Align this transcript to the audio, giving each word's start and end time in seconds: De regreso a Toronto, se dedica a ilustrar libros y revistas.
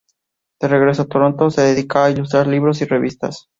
De 0.59 0.67
regreso 0.67 1.03
a 1.03 1.07
Toronto, 1.07 1.51
se 1.51 1.61
dedica 1.61 2.03
a 2.03 2.09
ilustrar 2.09 2.47
libros 2.47 2.81
y 2.81 2.85
revistas. 2.85 3.47